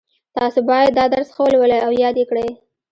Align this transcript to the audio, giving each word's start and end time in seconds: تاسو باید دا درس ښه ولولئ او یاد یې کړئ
تاسو 0.37 0.59
باید 0.69 0.91
دا 0.99 1.05
درس 1.13 1.29
ښه 1.35 1.41
ولولئ 1.45 1.79
او 1.87 1.91
یاد 2.03 2.15
یې 2.21 2.25
کړئ 2.29 2.47